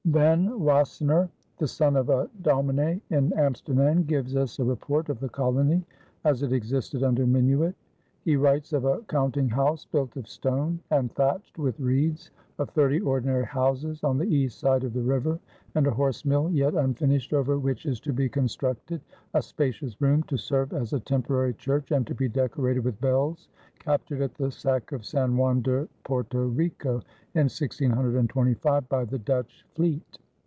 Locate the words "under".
7.03-7.25